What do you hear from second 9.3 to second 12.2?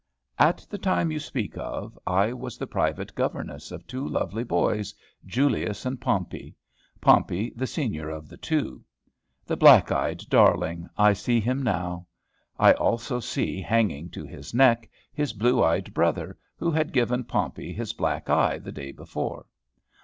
The black eyed darling! I see him now.